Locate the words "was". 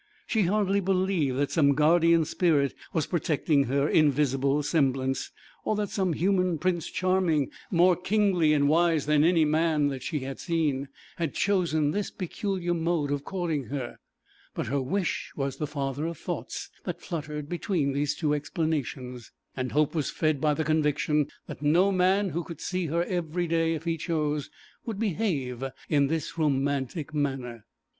2.91-3.05, 15.35-15.57, 19.93-20.09